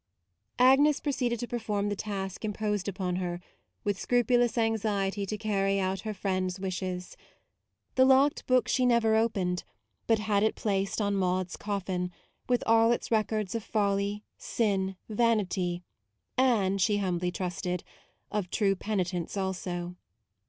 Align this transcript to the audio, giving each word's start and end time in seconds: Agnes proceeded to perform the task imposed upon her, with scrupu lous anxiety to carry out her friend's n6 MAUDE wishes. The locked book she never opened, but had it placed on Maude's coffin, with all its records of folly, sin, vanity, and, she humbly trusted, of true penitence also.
Agnes 0.57 0.99
proceeded 0.99 1.39
to 1.39 1.47
perform 1.47 1.89
the 1.89 1.95
task 1.95 2.43
imposed 2.43 2.87
upon 2.87 3.17
her, 3.17 3.39
with 3.83 3.99
scrupu 3.99 4.39
lous 4.39 4.57
anxiety 4.57 5.27
to 5.27 5.37
carry 5.37 5.79
out 5.79 5.99
her 5.99 6.11
friend's 6.15 6.55
n6 6.55 6.57
MAUDE 6.59 6.63
wishes. 6.65 7.17
The 7.93 8.05
locked 8.05 8.47
book 8.47 8.67
she 8.67 8.83
never 8.83 9.15
opened, 9.15 9.63
but 10.07 10.17
had 10.17 10.41
it 10.41 10.55
placed 10.55 11.01
on 11.01 11.15
Maude's 11.15 11.55
coffin, 11.55 12.09
with 12.49 12.63
all 12.65 12.91
its 12.91 13.11
records 13.11 13.53
of 13.53 13.63
folly, 13.63 14.23
sin, 14.39 14.95
vanity, 15.07 15.83
and, 16.35 16.81
she 16.81 16.97
humbly 16.97 17.29
trusted, 17.31 17.83
of 18.31 18.49
true 18.49 18.75
penitence 18.75 19.37
also. 19.37 19.97